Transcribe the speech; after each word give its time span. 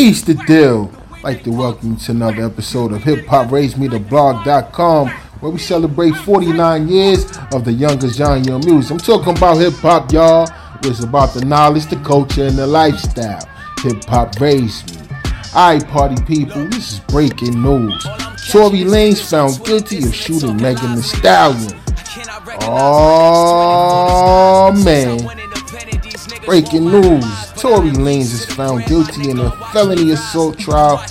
Peace 0.00 0.22
the 0.22 0.32
deal. 0.32 0.90
Like 1.22 1.44
to 1.44 1.52
welcome 1.52 1.90
you 1.90 1.96
to 1.98 2.12
another 2.12 2.46
episode 2.46 2.92
of 2.92 3.04
Hip 3.04 3.26
Hop 3.26 3.52
Raise 3.52 3.76
Me 3.76 3.86
the 3.86 3.98
Blog.com, 3.98 5.08
where 5.08 5.52
we 5.52 5.58
celebrate 5.58 6.12
49 6.12 6.88
years 6.88 7.26
of 7.52 7.66
the 7.66 7.72
youngest 7.72 8.16
genre 8.16 8.56
of 8.56 8.64
music. 8.64 8.92
I'm 8.92 8.96
talking 8.96 9.36
about 9.36 9.58
hip 9.58 9.74
hop, 9.74 10.10
y'all. 10.10 10.48
It's 10.84 11.04
about 11.04 11.34
the 11.34 11.44
knowledge, 11.44 11.84
the 11.84 11.96
culture, 11.96 12.46
and 12.46 12.56
the 12.56 12.66
lifestyle. 12.66 13.46
Hip 13.82 14.02
Hop 14.04 14.40
Raise 14.40 14.86
Me. 14.86 15.02
Alright, 15.54 15.86
party 15.88 16.16
people, 16.24 16.64
this 16.68 16.94
is 16.94 17.00
breaking 17.00 17.60
news. 17.60 18.02
Tory 18.50 18.84
Lanez 18.84 19.28
found 19.28 19.62
guilty 19.66 19.98
of 19.98 20.14
shooting 20.14 20.56
Megan 20.56 20.94
Thee 20.94 21.02
Stallion. 21.02 21.78
Oh 22.62 24.72
man. 24.82 25.28
Breaking 26.46 26.86
news. 26.86 27.49
Tory 27.60 27.90
Lanez 27.90 28.32
is 28.32 28.46
found 28.46 28.86
guilty 28.86 29.28
in 29.28 29.38
a 29.38 29.50
felony 29.70 30.12
assault 30.12 30.58
trial 30.58 31.04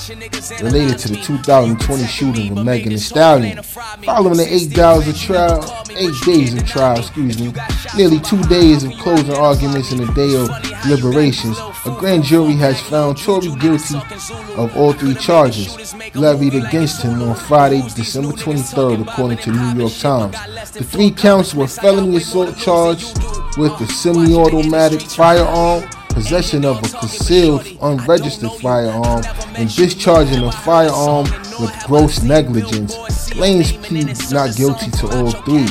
related 0.64 0.98
to 0.98 1.10
the 1.10 1.22
2020 1.24 2.08
shooting 2.08 2.58
of 2.58 2.66
Megan 2.66 2.90
Thee 2.90 2.98
Stallion. 2.98 3.62
Following 3.62 4.38
the 4.38 4.48
eight 4.52 4.74
days 4.74 5.08
of 5.08 5.16
trial, 5.16 5.86
eight 5.92 6.14
days 6.26 6.56
of 6.56 6.66
trial, 6.68 6.98
excuse 6.98 7.40
me, 7.40 7.54
nearly 7.96 8.20
two 8.20 8.42
days 8.46 8.84
of 8.84 8.92
closing 8.94 9.36
arguments 9.36 9.92
and 9.92 10.02
a 10.02 10.14
day 10.16 10.36
of 10.36 10.50
deliberations, 10.82 11.56
a 11.86 11.96
grand 12.00 12.24
jury 12.24 12.54
has 12.54 12.82
found 12.82 13.20
Tory 13.20 13.56
guilty 13.58 13.98
of 14.56 14.76
all 14.76 14.94
three 14.94 15.14
charges 15.14 15.94
levied 16.16 16.56
against 16.56 17.04
him 17.04 17.22
on 17.22 17.36
Friday, 17.36 17.84
December 17.96 18.30
23rd, 18.30 19.08
according 19.08 19.38
to 19.38 19.52
New 19.52 19.82
York 19.82 19.94
Times. 20.00 20.72
The 20.72 20.84
three 20.84 21.12
counts 21.12 21.54
were 21.54 21.68
felony 21.68 22.18
assault 22.18 22.58
charge 22.58 23.04
with 23.56 23.80
a 23.82 23.86
semi-automatic 23.86 25.02
firearm, 25.02 25.88
possession 26.10 26.66
of 26.66 26.78
a 26.78 26.98
concealed 26.98 27.66
unregistered 27.82 28.52
firearm, 28.62 29.24
and 29.56 29.74
discharging 29.76 30.44
a 30.44 30.52
firearm 30.52 31.26
with 31.60 31.74
gross 31.86 32.22
negligence. 32.22 32.96
Lanez 33.34 33.72
pleads 33.84 34.32
not 34.32 34.56
guilty 34.56 34.92
to 34.92 35.08
all 35.08 35.32
three. 35.32 35.68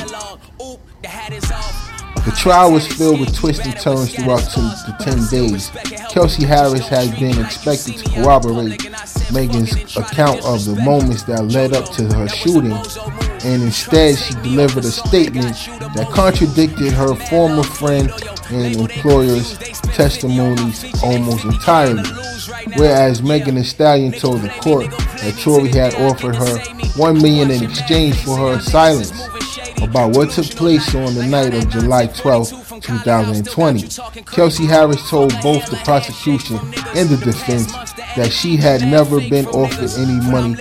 The 2.25 2.34
trial 2.36 2.72
was 2.72 2.86
filled 2.86 3.20
with 3.20 3.34
twists 3.34 3.64
and 3.64 3.75
turns 3.81 4.14
throughout 4.14 4.42
the 4.42 4.97
10 5.00 5.28
days. 5.28 5.70
Kelsey 6.11 6.44
Harris 6.44 6.86
has 6.89 7.11
been 7.19 7.42
expected 7.42 7.97
to 7.97 8.11
corroborate 8.11 8.84
Megan's 9.33 9.97
account 9.97 10.44
of 10.44 10.64
the 10.64 10.77
moments 10.84 11.22
that 11.22 11.44
led 11.44 11.72
up 11.72 11.91
to 11.92 12.05
her 12.14 12.28
shooting, 12.28 12.77
and 13.44 13.62
instead 13.62 14.17
she 14.17 14.34
delivered 14.34 14.84
a 14.84 14.91
statement 14.91 15.56
that 15.94 16.08
contradicted 16.12 16.92
her 16.92 17.14
former 17.14 17.62
friend 17.62 18.11
and 18.50 18.77
employer's 18.77 19.58
testimonies 19.58 20.84
almost 21.03 21.44
entirely. 21.44 22.03
Whereas 22.77 23.22
Megan 23.22 23.56
Thee 23.56 23.62
Stallion 23.62 24.12
told 24.12 24.42
the 24.42 24.48
court 24.48 24.91
that 24.91 25.39
Tory 25.42 25.69
had 25.69 25.94
offered 25.94 26.34
her 26.34 26.59
one 26.97 27.20
million 27.20 27.50
in 27.50 27.62
exchange 27.62 28.16
for 28.25 28.36
her 28.36 28.61
silence 28.61 29.12
about 29.83 30.16
what 30.16 30.31
took 30.31 30.47
place 30.47 30.94
on 30.94 31.14
the 31.14 31.27
night 31.27 31.55
of 31.55 31.69
July 31.70 32.06
12, 32.06 32.81
2020. 32.81 34.22
Kelsey 34.25 34.66
Harris 34.66 35.09
told 35.09 35.33
both 35.42 35.69
the 35.70 35.81
prosecution 35.84 36.56
and 36.97 37.09
the 37.09 37.20
defense 37.25 37.72
that 38.16 38.31
she 38.33 38.56
had 38.56 38.83
never 38.83 39.20
been 39.20 39.47
offered 39.47 39.91
any 39.98 40.20
money 40.31 40.56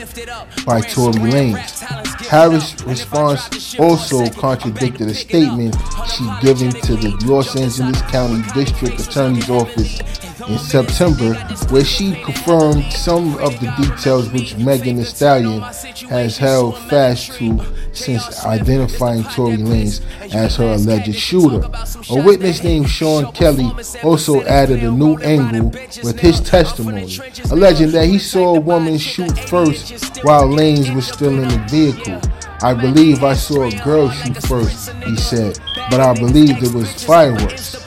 by 0.66 0.82
Tory 0.82 1.14
Lanez. 1.14 2.07
Harris' 2.30 2.76
response 2.84 3.80
also 3.80 4.28
contradicted 4.32 5.08
a 5.08 5.14
statement 5.14 5.76
she 6.14 6.26
given 6.42 6.72
to 6.72 6.96
the 6.96 7.18
Los 7.26 7.56
Angeles 7.56 8.02
County 8.04 8.44
District 8.54 9.00
Attorney's 9.00 9.50
Office 9.50 10.00
in 10.48 10.58
September, 10.58 11.34
where 11.70 11.84
she 11.84 12.22
confirmed 12.24 12.92
some 12.92 13.36
of 13.40 13.60
the 13.60 13.74
details 13.78 14.30
which 14.32 14.56
Megan 14.58 14.98
Thee 14.98 15.04
Stallion 15.04 15.62
has 16.10 16.38
held 16.38 16.78
fast 16.90 17.34
to 17.34 17.60
since 17.94 18.46
identifying 18.46 19.24
Tory 19.24 19.58
Lanez 19.58 20.02
as 20.34 20.56
her 20.58 20.74
alleged 20.74 21.16
shooter. 21.16 21.68
A 22.10 22.24
witness 22.24 22.64
named 22.64 22.90
Sean 22.90 23.32
Kelly 23.34 23.72
also 24.04 24.42
added 24.44 24.84
a 24.84 24.92
new 24.92 25.18
angle 25.18 25.70
with 26.04 26.20
his 26.20 26.40
testimony, 26.40 27.18
alleging 27.52 27.92
that 27.92 28.06
he 28.06 28.20
saw 28.20 28.56
a 28.56 28.60
woman 28.60 28.98
shoot 28.98 29.38
first 29.50 30.24
while 30.24 30.48
Lanez 30.48 30.94
was 30.96 31.08
still 31.08 31.38
in 31.40 31.48
the 31.48 31.68
vehicle. 31.70 32.22
I 32.62 32.74
believe 32.74 33.24
I 33.24 33.34
saw 33.34 33.64
a 33.64 33.72
girl 33.84 34.10
shoot 34.10 34.38
first, 34.44 34.92
he 35.06 35.16
said, 35.16 35.60
but 35.92 36.00
I 36.00 36.14
believed 36.14 36.64
it 36.64 36.74
was 36.74 37.04
fireworks. 37.04 37.87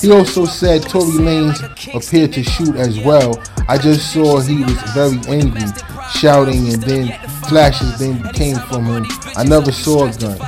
He 0.00 0.12
also 0.12 0.44
said 0.44 0.82
Tory 0.82 1.18
Lanez 1.18 1.94
appeared 1.94 2.32
to 2.34 2.42
shoot 2.44 2.76
as 2.76 2.98
well. 3.00 3.42
I 3.68 3.78
just 3.78 4.12
saw 4.12 4.40
he 4.40 4.62
was 4.62 4.80
very 4.94 5.18
angry, 5.26 5.66
shouting, 6.14 6.72
and 6.72 6.82
then 6.82 7.18
flashes 7.48 7.98
then 7.98 8.22
came 8.32 8.56
from 8.56 8.84
him. 8.84 9.06
I 9.36 9.44
never 9.44 9.72
saw 9.72 10.06
a 10.06 10.12
gun. 10.12 10.38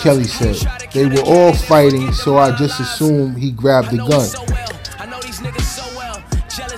Kelly 0.00 0.24
said 0.24 0.56
they 0.92 1.06
were 1.06 1.22
all 1.26 1.52
fighting, 1.54 2.12
so 2.12 2.38
I 2.38 2.56
just 2.56 2.78
assumed 2.78 3.36
he 3.36 3.50
grabbed 3.50 3.90
the 3.90 3.98
gun. 3.98 4.28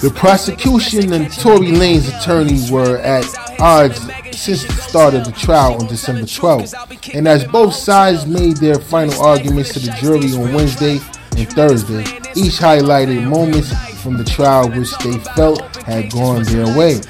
The 0.00 0.10
prosecution 0.10 1.12
and 1.12 1.30
Tory 1.32 1.68
Lanez' 1.68 2.18
attorney 2.18 2.70
were 2.70 2.96
at 2.98 3.26
odds 3.60 4.00
since 4.36 4.64
the 4.64 4.72
start 4.72 5.14
of 5.14 5.24
the 5.24 5.32
trial 5.32 5.74
on 5.74 5.86
December 5.86 6.22
12th. 6.22 7.14
And 7.14 7.28
as 7.28 7.44
both 7.44 7.74
sides 7.74 8.26
made 8.26 8.56
their 8.56 8.80
final 8.80 9.22
arguments 9.22 9.74
to 9.74 9.78
the 9.80 9.92
jury 10.00 10.32
on 10.32 10.52
Wednesday 10.52 10.98
and 11.36 11.52
Thursday, 11.52 12.02
each 12.34 12.58
highlighted 12.58 13.28
moments 13.28 13.72
from 14.02 14.16
the 14.16 14.24
trial 14.24 14.70
which 14.70 14.96
they 14.98 15.18
felt 15.34 15.60
had 15.84 16.10
gone 16.10 16.42
their 16.44 16.76
way. 16.76 17.00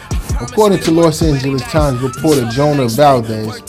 According 0.41 0.81
to 0.81 0.91
Los 0.91 1.23
Angeles 1.23 1.63
Times 1.63 2.01
reporter 2.03 2.49
Jonah 2.51 2.89
Valdez, 2.89 3.63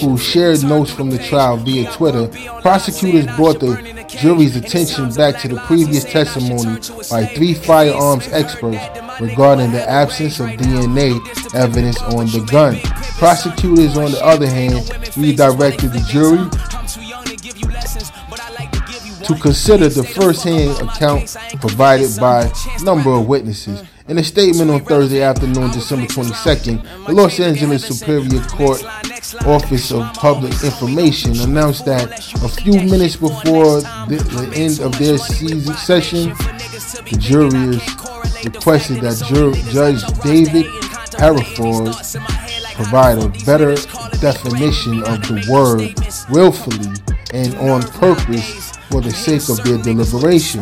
who 0.00 0.16
shared 0.16 0.62
notes 0.62 0.90
from 0.92 1.10
the 1.10 1.18
trial 1.18 1.56
via 1.56 1.90
Twitter, 1.92 2.28
prosecutors 2.60 3.26
brought 3.36 3.60
the 3.60 4.04
jury's 4.08 4.56
attention 4.56 5.12
back 5.14 5.40
to 5.40 5.48
the 5.48 5.56
previous 5.66 6.04
testimony 6.04 6.78
by 7.10 7.26
three 7.26 7.54
firearms 7.54 8.28
experts 8.28 8.78
regarding 9.20 9.72
the 9.72 9.88
absence 9.88 10.38
of 10.38 10.48
DNA 10.50 11.18
evidence 11.54 12.00
on 12.02 12.26
the 12.26 12.46
gun. 12.50 12.78
Prosecutors, 13.18 13.96
on 13.96 14.12
the 14.12 14.24
other 14.24 14.46
hand, 14.46 14.90
redirected 15.16 15.92
the 15.92 16.00
jury 16.08 16.48
to 19.34 19.40
consider 19.40 19.88
the 19.88 20.04
first-hand 20.04 20.80
account 20.88 21.36
provided 21.60 22.10
by 22.20 22.44
a 22.44 22.82
number 22.84 23.10
of 23.10 23.26
witnesses. 23.26 23.82
In 24.08 24.18
a 24.18 24.24
statement 24.24 24.70
on 24.70 24.84
Thursday 24.84 25.22
afternoon, 25.22 25.70
December 25.70 26.06
22nd, 26.06 27.06
the 27.06 27.12
Los 27.12 27.38
Angeles 27.40 27.86
Superior 27.86 28.42
Court 28.42 28.84
Office 29.46 29.92
of 29.92 30.12
Public 30.14 30.52
Information 30.64 31.38
announced 31.40 31.84
that 31.86 32.10
a 32.42 32.48
few 32.48 32.72
minutes 32.72 33.16
before 33.16 33.80
the, 33.80 34.52
end 34.54 34.80
of 34.80 34.98
their 34.98 35.16
season 35.18 35.74
session, 35.76 36.30
the 37.08 37.16
jurors 37.18 37.80
requested 38.44 39.00
that 39.00 39.16
Judge 39.72 40.02
David 40.22 40.66
Herriford 41.18 41.94
provide 42.74 43.18
a 43.18 43.28
better 43.46 43.76
definition 44.18 45.02
of 45.04 45.22
the 45.28 45.46
word 45.48 45.94
willfully 46.28 46.92
and 47.32 47.54
on 47.56 47.82
purpose 47.82 48.72
for 48.92 49.00
the 49.00 49.10
sake 49.10 49.48
of 49.48 49.64
their 49.64 49.78
deliberation. 49.78 50.60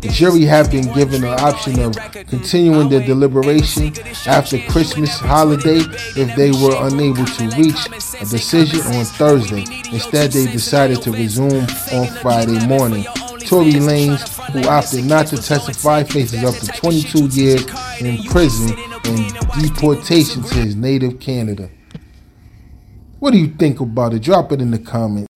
The 0.00 0.08
jury 0.12 0.42
have 0.42 0.72
been 0.72 0.92
given 0.92 1.22
an 1.22 1.38
option 1.38 1.78
of 1.78 1.94
continuing 2.26 2.88
their 2.88 3.06
deliberation 3.06 3.92
after 4.26 4.58
Christmas 4.68 5.16
holiday 5.16 5.78
if 6.16 6.34
they 6.34 6.50
were 6.50 6.74
unable 6.88 7.24
to 7.24 7.44
reach 7.56 7.86
a 8.20 8.26
decision 8.26 8.80
on 8.80 9.04
Thursday. 9.04 9.64
Instead, 9.92 10.32
they 10.32 10.46
decided 10.50 11.00
to 11.02 11.12
resume 11.12 11.64
on 11.92 12.08
Friday 12.20 12.66
morning. 12.66 13.04
Tory 13.46 13.74
Lanez, 13.74 14.20
who 14.50 14.68
opted 14.68 15.04
not 15.04 15.28
to 15.28 15.36
testify, 15.36 16.02
faces 16.02 16.42
up 16.42 16.56
to 16.56 16.66
22 16.80 17.26
years 17.28 17.64
in 18.00 18.24
prison 18.24 18.76
and 19.04 19.32
deportation 19.62 20.42
to 20.42 20.54
his 20.56 20.74
native 20.74 21.20
Canada. 21.20 21.70
What 23.20 23.30
do 23.30 23.38
you 23.38 23.48
think 23.48 23.78
about 23.78 24.14
it? 24.14 24.22
Drop 24.22 24.50
it 24.50 24.60
in 24.60 24.72
the 24.72 24.78
comments. 24.78 25.29